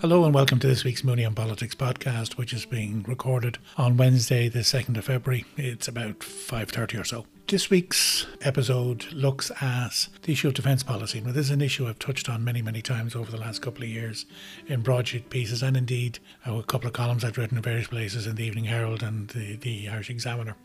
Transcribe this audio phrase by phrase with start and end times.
[0.00, 3.98] Hello and welcome to this week's Mooney on Politics podcast, which is being recorded on
[3.98, 5.44] Wednesday, the 2nd of February.
[5.58, 7.26] It's about 5.30 or so.
[7.48, 11.20] This week's episode looks at the issue of defence policy.
[11.20, 13.82] Now, this is an issue I've touched on many, many times over the last couple
[13.82, 14.24] of years
[14.66, 18.36] in broadsheet pieces and indeed a couple of columns I've written in various places in
[18.36, 20.56] the Evening Herald and the, the Irish Examiner.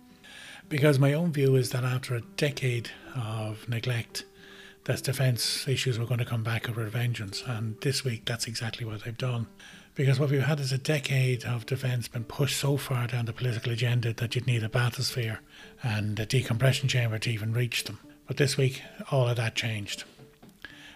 [0.70, 4.24] Because my own view is that after a decade of neglect,
[4.86, 7.44] that defence issues were going to come back with vengeance.
[7.46, 9.48] And this week, that's exactly what they've done.
[9.96, 13.34] Because what we've had is a decade of defence been pushed so far down the
[13.34, 15.40] political agenda that you'd need a bathysphere
[15.82, 18.00] and a decompression chamber to even reach them.
[18.28, 18.82] But this week,
[19.12, 20.04] all of that changed.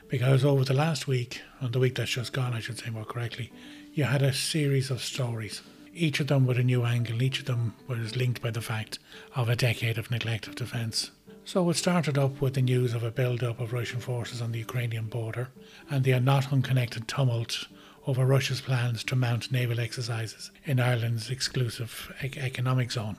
[0.08, 3.06] Because over the last week, and the week that's just gone, I should say more
[3.06, 3.52] correctly,
[3.94, 5.62] you had a series of stories.
[5.94, 9.00] Each of them with a new angle, each of them was linked by the fact
[9.36, 11.12] of a decade of neglect of defence.
[11.52, 14.60] So it started up with the news of a build-up of Russian forces on the
[14.60, 15.50] Ukrainian border
[15.90, 17.68] and the not unconnected tumult
[18.06, 23.18] over Russia's plans to mount naval exercises in Ireland's exclusive economic zone.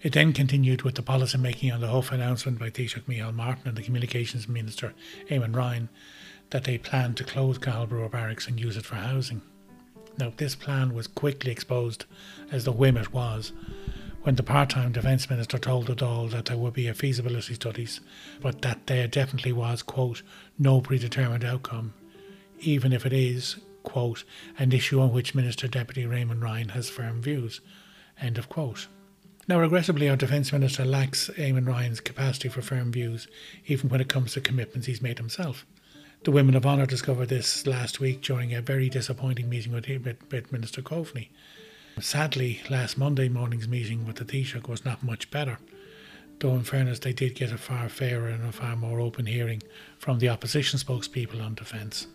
[0.00, 3.68] It then continued with the policy making on the Huff announcement by Taoiseach Micheál Martin
[3.68, 4.94] and the Communications Minister
[5.28, 5.90] Eamon Ryan
[6.48, 9.42] that they planned to close Cathal Brugha Barracks and use it for housing.
[10.16, 12.06] Now, this plan was quickly exposed
[12.50, 13.52] as the whim it was
[14.28, 18.02] when the part-time defence minister told the Dáil that there would be a feasibility studies,
[18.42, 20.20] but that there definitely was, quote,
[20.58, 21.94] no predetermined outcome,
[22.60, 24.24] even if it is, quote,
[24.58, 27.62] an issue on which Minister Deputy Eamon Ryan has firm views,
[28.20, 28.86] end of quote.
[29.48, 33.28] Now, regrettably, our Defence Minister lacks Eamon Ryan's capacity for firm views,
[33.64, 35.64] even when it comes to commitments he's made himself.
[36.24, 40.18] The Women of Honour discovered this last week during a very disappointing meeting with, with,
[40.30, 41.30] with Minister Coveney.
[42.00, 45.58] Sadly, last Monday morning's meeting with the Taoiseach was not much better,
[46.38, 49.62] though in fairness they did get a far fairer and a far more open hearing
[49.98, 52.06] from the opposition spokespeople on defence.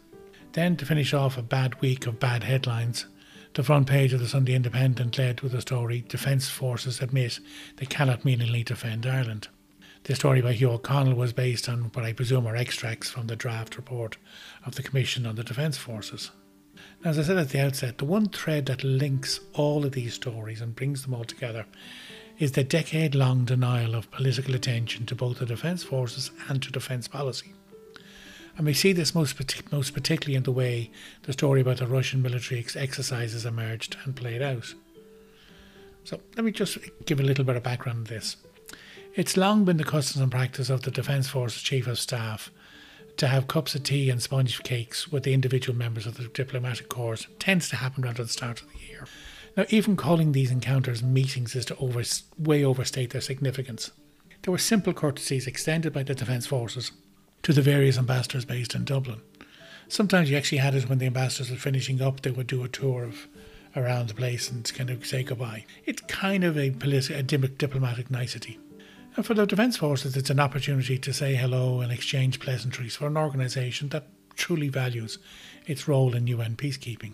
[0.53, 3.07] Then, to finish off a bad week of bad headlines,
[3.55, 7.39] the front page of the Sunday Independent led with the story Defence Forces admit
[7.77, 9.49] they cannot meaningfully defend Ireland.
[10.05, 13.35] The story by Hugh O'Connell was based on what I presume are extracts from the
[13.35, 14.17] draft report
[14.65, 16.31] of the Commission on the Defence Forces.
[17.05, 20.61] As I said at the outset, the one thread that links all of these stories
[20.61, 21.65] and brings them all together
[22.39, 26.71] is the decade long denial of political attention to both the Defence Forces and to
[26.71, 27.53] defence policy.
[28.55, 29.35] And we see this most,
[29.69, 30.91] most particularly in the way
[31.23, 34.73] the story about the Russian military ex- exercises emerged and played out.
[36.05, 38.37] So let me just give a little bit of background on this.
[39.13, 42.49] It's long been the customs and practice of the Defence Forces Chief of Staff
[43.17, 46.89] to have cups of tea and sponge cakes with the individual members of the diplomatic
[46.89, 49.07] corps tends to happen at the start of the year.
[49.55, 52.01] Now, even calling these encounters meetings is to over,
[52.39, 53.91] way overstate their significance.
[54.41, 56.91] There were simple courtesies extended by the Defence Forces
[57.43, 59.21] to the various ambassadors based in Dublin.
[59.87, 62.67] Sometimes you actually had it when the ambassadors were finishing up, they would do a
[62.67, 63.27] tour of
[63.75, 65.65] around the place and kind of say goodbye.
[65.85, 68.59] It's kind of a, politi- a diplomatic nicety.
[69.15, 73.05] And for the Defence Forces, it's an opportunity to say hello and exchange pleasantries for
[73.05, 75.19] an organisation that truly values
[75.67, 77.13] its role in UN peacekeeping.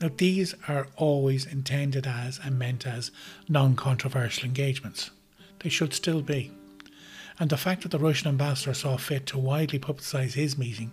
[0.00, 3.10] Now, these are always intended as and meant as
[3.50, 5.10] non controversial engagements.
[5.60, 6.52] They should still be.
[7.38, 10.92] And the fact that the Russian ambassador saw fit to widely publicise his meeting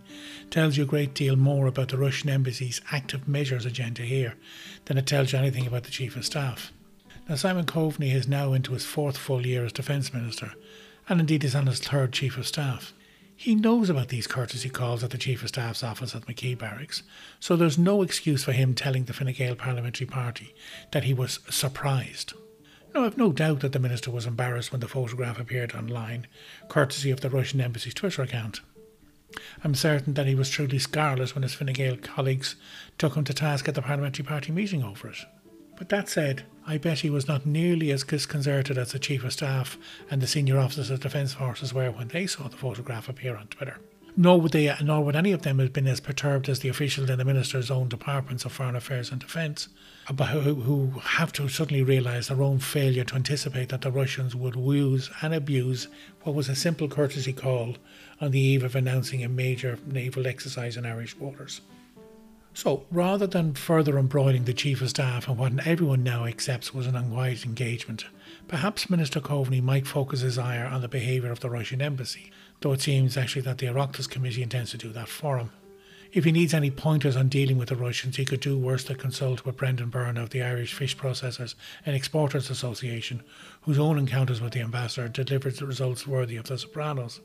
[0.50, 4.36] tells you a great deal more about the Russian embassy's active measures agenda here
[4.86, 6.74] than it tells you anything about the Chief of Staff.
[7.30, 10.54] Now, Simon Coveney is now into his fourth full year as Defence Minister,
[11.08, 12.94] and indeed is on his third Chief of Staff.
[13.36, 17.02] He knows about these courtesy calls at the Chief of Staff's office at McKee Barracks,
[17.40, 20.54] so there's no excuse for him telling the Fine Gael Parliamentary Party
[20.92, 22.34] that he was surprised.
[22.94, 26.28] Now, I've no doubt that the Minister was embarrassed when the photograph appeared online,
[26.68, 28.60] courtesy of the Russian Embassy's Twitter account.
[29.64, 32.56] I'm certain that he was truly scarlet when his Fine Gael colleagues
[32.98, 35.18] took him to task at the Parliamentary Party meeting over it.
[35.78, 39.34] But that said, I bet he was not nearly as disconcerted as the Chief of
[39.34, 39.78] Staff
[40.10, 43.48] and the senior officers of Defence Forces were when they saw the photograph appear on
[43.48, 43.80] Twitter.
[44.16, 47.10] Nor would they, nor would any of them have been as perturbed as the officials
[47.10, 49.70] in the Minister's own departments of Foreign Affairs and Defence,
[50.08, 54.56] who, who have to suddenly realise their own failure to anticipate that the Russians would
[54.56, 55.88] use and abuse
[56.22, 57.76] what was a simple courtesy call
[58.22, 61.62] on the eve of announcing a major naval exercise in Irish waters.
[62.56, 66.86] So rather than further embroiling the Chief of Staff on what everyone now accepts was
[66.86, 68.06] an unwise engagement,
[68.48, 72.74] perhaps Minister Coveney might focus his ire on the behaviour of the Russian embassy, though
[72.74, 75.50] it seems actually that the Oireachtas Committee intends to do that for him.
[76.12, 78.98] If he needs any pointers on dealing with the Russians, he could do worse than
[78.98, 81.56] consult with Brendan Byrne of the Irish Fish Processors
[81.88, 83.24] and Exporters Association,
[83.62, 87.20] whose own encounters with the ambassador delivered results worthy of the Sopranos.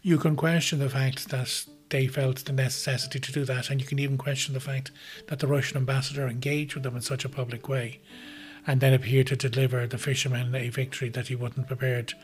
[0.00, 3.86] You can question the fact that they felt the necessity to do that, and you
[3.86, 4.90] can even question the fact
[5.28, 8.00] that the Russian ambassador engaged with them in such a public way
[8.66, 12.14] and then appeared to deliver the fishermen a victory that he wasn't prepared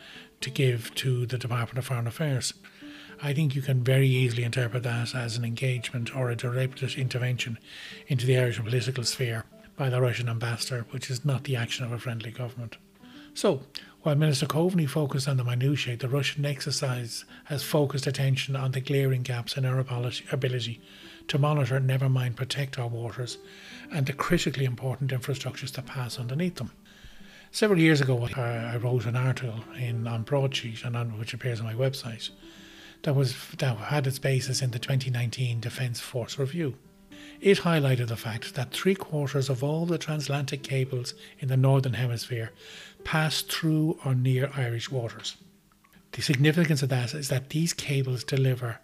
[0.41, 2.55] to give to the Department of Foreign Affairs.
[3.23, 7.59] I think you can very easily interpret that as an engagement or a deliberate intervention
[8.07, 9.45] into the Irish political sphere
[9.77, 12.79] by the Russian ambassador, which is not the action of a friendly government.
[13.35, 13.63] So,
[14.03, 18.81] while Minister Coveney focused on the minutiae, the Russian exercise has focused attention on the
[18.81, 19.79] glaring gaps in our
[20.33, 20.81] ability
[21.29, 23.37] to monitor, never mind protect our waters,
[23.93, 26.73] and the critically important infrastructures that pass underneath them.
[27.53, 31.67] Several years ago, I wrote an article in on Broadsheet, and on, which appears on
[31.67, 32.31] my website,
[33.03, 36.77] that was that had its basis in the 2019 Defence Force Review.
[37.41, 41.95] It highlighted the fact that three quarters of all the transatlantic cables in the Northern
[41.95, 42.53] Hemisphere
[43.05, 45.37] pass through or near Irish waters.
[46.13, 48.81] The significance of that is that these cables deliver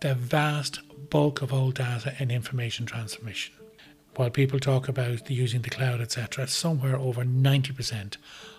[0.00, 0.80] the vast
[1.10, 3.54] bulk of all data and information transmission.
[4.14, 8.16] While people talk about using the cloud, etc., somewhere over 90%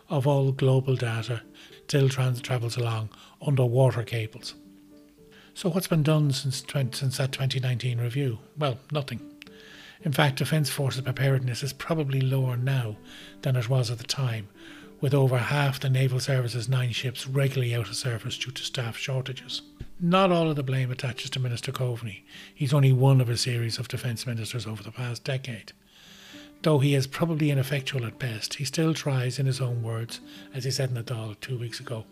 [0.09, 1.41] of all global data
[1.87, 3.09] still trans- travels along
[3.41, 4.53] underwater cables.
[5.59, 8.39] So, what's been done since, 20, since that 2019 review?
[8.57, 9.19] Well, nothing.
[10.03, 12.95] In fact, Defence Forces preparedness is probably lower now
[13.41, 14.47] than it was at the time,
[15.01, 18.95] with over half the Naval Service's nine ships regularly out of service due to staff
[18.95, 19.61] shortages.
[19.99, 22.21] Not all of the blame attaches to Minister Coveney.
[22.55, 25.73] He's only one of a series of defence ministers over the past decade.
[26.61, 30.21] Though he is probably ineffectual at best, he still tries, in his own words,
[30.53, 32.05] as he said in the Dáil two weeks ago,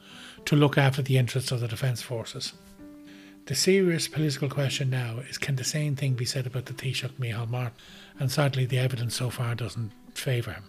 [0.44, 2.52] to look after the interests of the Defence Forces.
[3.48, 7.14] The serious political question now is can the same thing be said about the Taoiseach
[7.14, 7.78] Micheál Martin?
[8.20, 10.66] And sadly, the evidence so far doesn't favour him.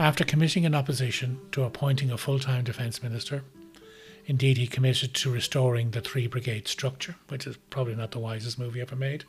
[0.00, 3.44] After committing an opposition to appointing a full time defence minister,
[4.26, 8.58] indeed he committed to restoring the three brigade structure, which is probably not the wisest
[8.58, 9.22] move he ever made,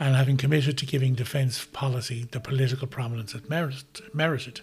[0.00, 4.62] and having committed to giving defence policy the political prominence it merited.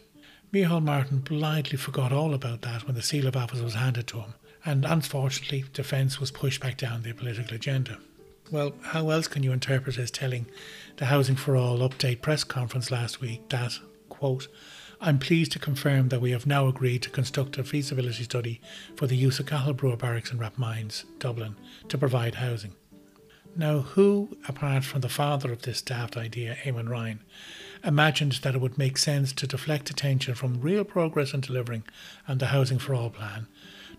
[0.52, 4.20] Micheál Martin blithely forgot all about that when the seal of office was handed to
[4.20, 4.34] him,
[4.66, 7.98] and unfortunately, defence was pushed back down the political agenda.
[8.52, 10.48] Well, how else can you interpret his telling
[10.98, 13.78] the Housing for All update press conference last week that,
[14.10, 14.48] quote,
[15.00, 18.60] I'm pleased to confirm that we have now agreed to construct a feasibility study
[18.98, 21.56] for the use of Cahal Barracks and Rathmines, Dublin,
[21.88, 22.74] to provide housing.
[23.56, 27.22] Now, who, apart from the father of this daft idea, Eamon Ryan,
[27.84, 31.84] imagined that it would make sense to deflect attention from real progress in delivering
[32.28, 33.48] and the Housing for All plan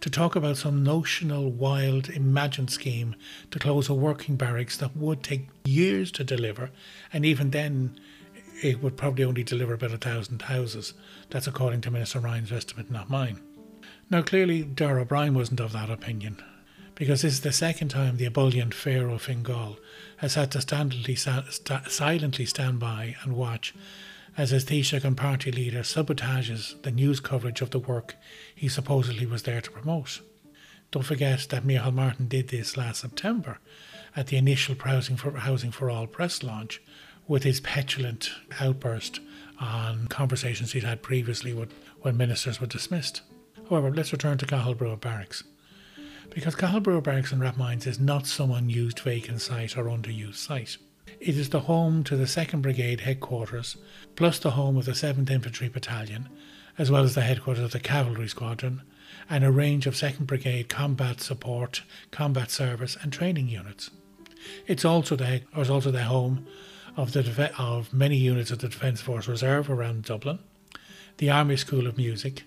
[0.01, 3.15] to talk about some notional, wild, imagined scheme
[3.51, 6.71] to close a working barracks that would take years to deliver,
[7.13, 7.99] and even then
[8.63, 10.95] it would probably only deliver about a thousand houses.
[11.31, 13.41] That's according to Minister Ryan's estimate, not mine.
[14.11, 16.43] Now, clearly, Darragh O'Brien wasn't of that opinion,
[16.95, 19.79] because this is the second time the ebullient Pharaoh Fingal
[20.19, 23.75] has had to silently, silently stand by and watch
[24.41, 28.15] as his Taoiseach and party leader sabotages the news coverage of the work
[28.55, 30.23] he supposedly was there to promote.
[30.91, 33.59] Don't forget that Micheál Martin did this last September
[34.17, 36.81] at the initial Housing for, Housing for All press launch,
[37.29, 39.21] with his petulant outburst
[39.61, 43.21] on conversations he'd had previously with, when ministers were dismissed.
[43.69, 45.45] However, let's return to Cathal Brugha Barracks.
[46.31, 50.79] Because Cathal Brugha Barracks and Rathmines is not some unused vacant site or underused site.
[51.19, 53.77] It is the home to the 2nd Brigade headquarters,
[54.15, 56.29] plus the home of the 7th Infantry Battalion,
[56.79, 58.83] as well as the headquarters of the Cavalry Squadron,
[59.29, 63.91] and a range of 2nd Brigade combat support, combat service, and training units.
[64.67, 66.47] It's also the, it's also the home
[66.97, 70.39] of, the of many units of the Defence Force Reserve around Dublin,
[71.19, 72.45] the Army School of Music,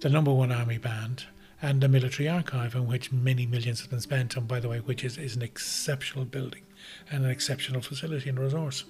[0.00, 1.24] the Number One Army Band,
[1.62, 4.78] and the Military Archive, in which many millions have been spent, and by the way,
[4.78, 6.62] which is, is an exceptional building
[7.10, 8.84] and an exceptional facility and resource.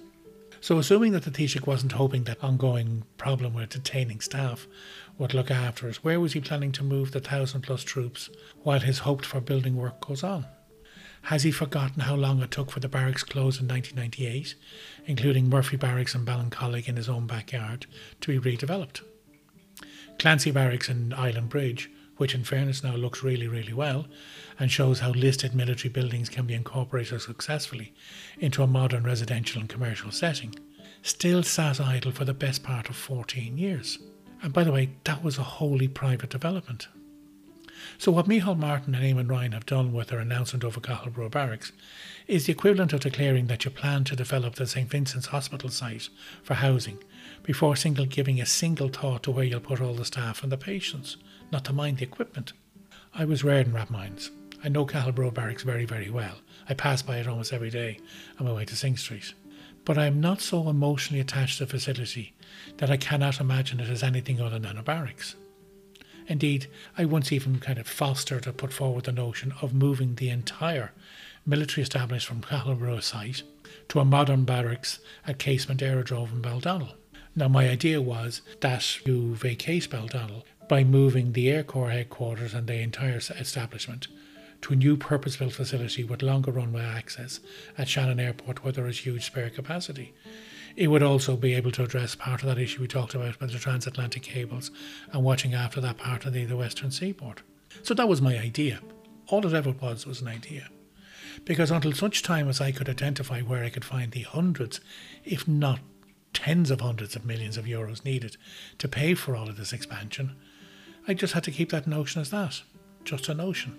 [0.59, 4.67] So, assuming that the Taoiseach wasn't hoping that ongoing problem with detaining staff
[5.17, 8.29] would look after it, where was he planning to move the thousand plus troops
[8.61, 10.45] while his hoped for building work goes on?
[11.23, 14.55] Has he forgotten how long it took for the barracks closed in 1998,
[15.05, 17.85] including Murphy Barracks and Ballincollig in his own backyard,
[18.21, 19.01] to be redeveloped?
[20.19, 21.89] Clancy Barracks and Island Bridge,
[22.21, 24.05] which in fairness now looks really, really well,
[24.59, 27.95] and shows how listed military buildings can be incorporated successfully
[28.37, 30.53] into a modern residential and commercial setting,
[31.01, 33.97] still sat idle for the best part of 14 years.
[34.43, 36.89] And by the way, that was a wholly private development.
[37.97, 41.71] So, what Micheál Martin and Eamon Ryan have done with their announcement over Brugha Barracks
[42.27, 46.09] is the equivalent of declaring that you plan to develop the St Vincent's Hospital site
[46.43, 46.99] for housing
[47.41, 50.57] before single giving a single thought to where you'll put all the staff and the
[50.57, 51.17] patients,
[51.51, 52.53] not to mind the equipment.
[53.13, 54.29] I was reared in Rathmines.
[54.63, 56.37] I know Cathal Brugha Barracks very, very well.
[56.69, 57.99] I pass by it almost every day
[58.39, 59.33] on my way to Synge Street.
[59.83, 62.33] But I am not so emotionally attached to the facility
[62.77, 65.35] that I cannot imagine it as anything other than a barracks.
[66.27, 66.67] Indeed,
[66.97, 70.91] I once even kind of fostered or put forward the notion of moving the entire
[71.45, 73.43] military establishment from Cathal Brugha site
[73.89, 76.93] to a modern barracks at Casement Aerodrome in Baldonnel.
[77.35, 82.65] Now, my idea was that you vacate Baldonnel by moving the Air Corps headquarters and
[82.65, 84.07] the entire establishment
[84.61, 87.41] to a new purpose built facility with longer runway access
[87.77, 90.13] at Shannon Airport where there is huge spare capacity.
[90.77, 93.51] It would also be able to address part of that issue we talked about with
[93.51, 94.71] the transatlantic cables
[95.11, 97.41] and watching after that part of the, the western seaboard.
[97.83, 98.79] So that was my idea.
[99.27, 100.69] All it ever was was an idea.
[101.43, 104.79] Because until such time as I could identify where I could find the hundreds,
[105.25, 105.81] if not
[106.31, 108.37] tens of hundreds of millions of euros needed
[108.77, 110.37] to pay for all of this expansion,
[111.07, 112.61] I just had to keep that notion as that,
[113.03, 113.75] just a notion.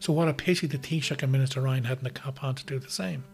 [0.00, 2.78] So what a pity that Taoiseach and Minister Ryan hadn't the cop on to do
[2.78, 3.24] the same.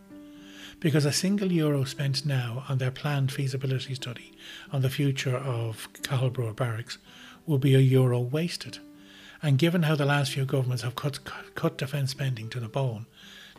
[0.80, 4.32] Because a single euro spent now on their planned feasibility study
[4.72, 6.98] on the future of Cathal Brugha Barracks
[7.46, 8.78] will be a euro wasted.
[9.42, 11.20] And given how the last few governments have cut,
[11.54, 13.06] cut defence spending to the bone,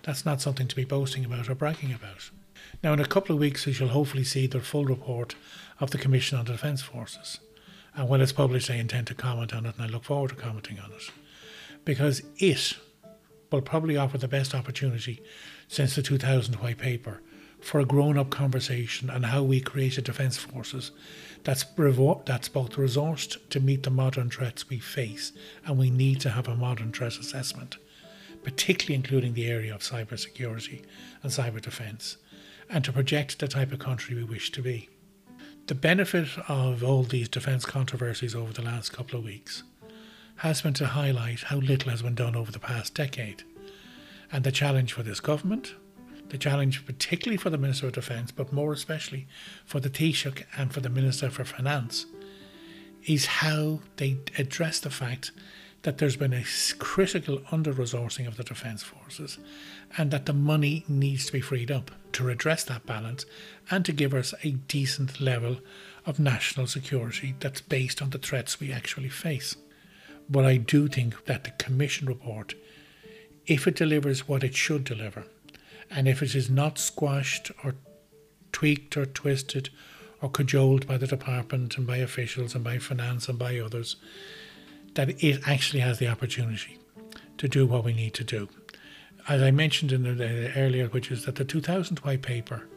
[0.03, 2.31] that's not something to be boasting about or bragging about.
[2.83, 5.35] Now, in a couple of weeks, we shall hopefully see the full report
[5.79, 7.39] of the Commission on the Defence Forces.
[7.95, 10.35] And when it's published, I intend to comment on it, and I look forward to
[10.35, 11.11] commenting on it.
[11.85, 12.77] Because it
[13.51, 15.21] will probably offer the best opportunity
[15.67, 17.21] since the 2000 White Paper
[17.61, 20.91] for a grown up conversation on how we create a defence forces
[21.43, 21.63] that's,
[22.25, 25.31] that's both resourced to meet the modern threats we face,
[25.65, 27.77] and we need to have a modern threat assessment,
[28.43, 30.83] particularly including the area of cybersecurity
[31.23, 32.17] and cyber defence,
[32.69, 34.89] and to project the type of country we wish to be.
[35.67, 39.63] The benefit of all these defence controversies over the last couple of weeks
[40.37, 43.41] has been to highlight how little has been done over the past decade.
[44.31, 45.73] And the challenge for this government,
[46.29, 49.25] the challenge particularly for the Minister of Defence, but more especially
[49.65, 52.05] for the Taoiseach and for the Minister for Finance,
[53.07, 55.31] is how they address the fact
[55.81, 56.45] that there's been a
[56.77, 59.39] critical under resourcing of the Defence Forces
[59.97, 63.25] and that the money needs to be freed up to redress that balance
[63.69, 65.57] and to give us a decent level
[66.05, 69.55] of national security that's based on the threats we actually face.
[70.29, 72.55] But I do think that the Commission report,
[73.45, 75.25] if it delivers what it should deliver,
[75.91, 77.75] and if it is not squashed or
[78.51, 79.69] tweaked or twisted
[80.21, 83.97] or cajoled by the department and by officials and by finance and by others,
[84.93, 86.79] that it actually has the opportunity
[87.37, 88.47] to do what we need to do.
[89.27, 92.67] As I mentioned in the, earlier, which is that the 2000 white paper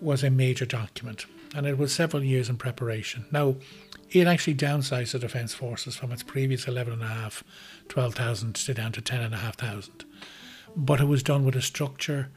[0.00, 3.26] was a major document and it was several years in preparation.
[3.30, 3.56] Now,
[4.10, 7.42] it actually downsized the Defence Forces from its previous 11.5,
[7.88, 10.04] 12,000 to down to 10,500
[10.76, 12.30] but it was done with a structure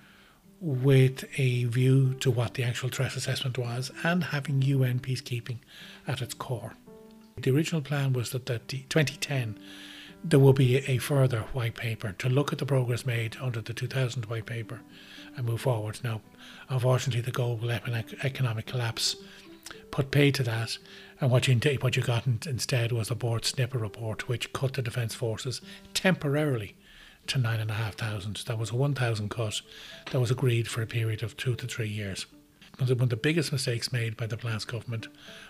[0.60, 5.58] with a view to what the actual threat assessment was and having UN peacekeeping
[6.08, 6.76] at its core.
[7.38, 9.60] The original plan was that, that 2010
[10.28, 13.74] there will be a further white paper to look at the progress made under the
[13.74, 14.82] 2000 white paper
[15.38, 16.00] and move forward.
[16.04, 16.22] Now,
[16.68, 19.18] unfortunately, the global economic collapse
[19.92, 20.80] put pay to that,
[21.22, 24.74] and what you what you got instead was the Bord Snip Nua report, which cut
[24.74, 25.62] the defence forces
[25.94, 26.76] temporarily
[27.28, 28.38] to 9,500.
[28.48, 29.62] That was a 1,000 cut
[30.12, 32.26] that was agreed for a period of two to three years.
[32.78, 35.08] One of the biggest mistakes made by the last government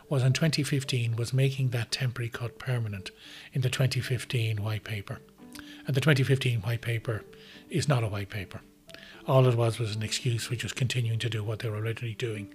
[0.09, 3.11] was in 2015 was making that temporary cut permanent
[3.53, 5.19] in the 2015 white paper.
[5.87, 7.23] And the 2015 white paper
[7.69, 8.61] is not a white paper.
[9.27, 12.13] All it was was an excuse for just continuing to do what they were already
[12.13, 12.53] doing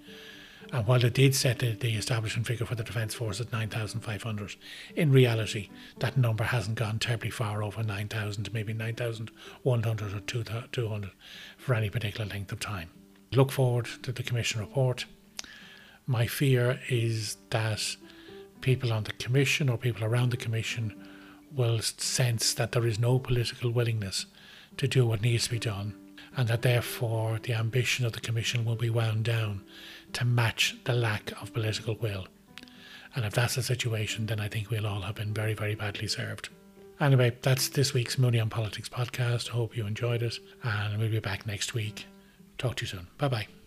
[0.72, 4.56] and while it did set the, the establishment figure for the Defence Force at 9,500,
[4.94, 11.10] in reality, that number hasn't gone terribly far over 9,000, maybe 9,100 or 200
[11.58, 12.90] for any particular length of time.
[13.32, 15.04] Look forward to the Commission report.
[16.04, 17.96] My fear is that
[18.60, 20.92] people on the Commission or people around the Commission
[21.54, 24.26] will sense that there is no political willingness
[24.78, 25.94] to do what needs to be done,
[26.36, 29.62] and that therefore the ambition of the Commission will be wound down
[30.12, 32.26] to match the lack of political will.
[33.14, 36.08] And if that's the situation, then I think we'll all have been very, very badly
[36.08, 36.48] served.
[36.98, 39.50] Anyway, that's this week's Mooney on Politics podcast.
[39.50, 42.06] I hope you enjoyed it, and we'll be back next week.
[42.60, 43.06] Talk to you soon.
[43.16, 43.59] Bye bye.